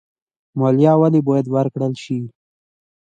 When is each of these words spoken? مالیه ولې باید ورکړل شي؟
مالیه 0.59 0.93
ولې 1.01 1.19
باید 1.27 1.45
ورکړل 1.55 1.93
شي؟ 2.03 2.17